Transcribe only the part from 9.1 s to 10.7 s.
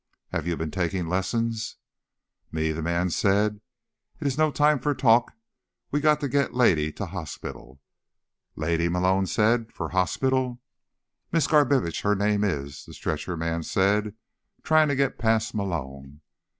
said. "For hospital?"